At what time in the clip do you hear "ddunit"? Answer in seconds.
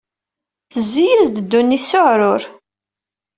1.43-1.83